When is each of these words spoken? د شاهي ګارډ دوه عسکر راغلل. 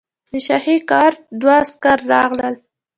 د 0.29 0.31
شاهي 0.45 0.75
ګارډ 0.89 1.17
دوه 1.41 1.55
عسکر 1.63 1.97
راغلل. 2.13 2.55